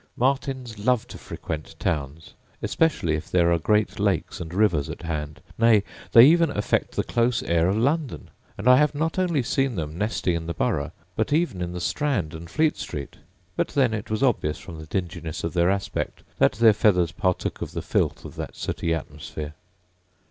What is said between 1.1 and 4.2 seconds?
frequent towns, especially if there are great